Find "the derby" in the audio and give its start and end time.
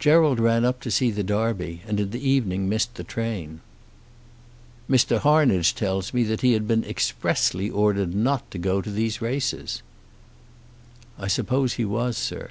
1.12-1.82